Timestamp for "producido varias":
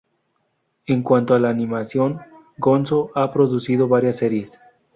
3.31-4.15